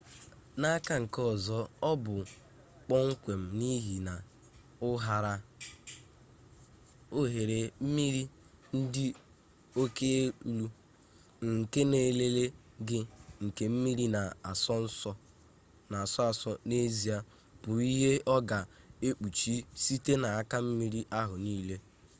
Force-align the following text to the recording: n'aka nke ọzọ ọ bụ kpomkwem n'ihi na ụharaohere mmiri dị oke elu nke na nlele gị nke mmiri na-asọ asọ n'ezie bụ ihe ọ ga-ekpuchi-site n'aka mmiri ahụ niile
n'aka 0.59 0.93
nke 1.03 1.19
ọzọ 1.33 1.57
ọ 1.89 1.91
bụ 2.03 2.15
kpomkwem 2.85 3.41
n'ihi 3.59 3.95
na 4.07 4.13
ụharaohere 4.89 7.59
mmiri 7.83 8.21
dị 8.93 9.07
oke 9.81 10.07
elu 10.47 10.65
nke 11.51 11.81
na 11.91 11.99
nlele 12.09 12.43
gị 12.87 12.99
nke 13.45 13.63
mmiri 13.73 14.05
na-asọ 14.15 15.11
asọ 16.31 16.51
n'ezie 16.67 17.17
bụ 17.61 17.71
ihe 17.91 18.11
ọ 18.33 18.35
ga-ekpuchi-site 18.49 20.13
n'aka 20.21 20.57
mmiri 20.67 21.01
ahụ 21.19 21.35
niile 21.45 21.75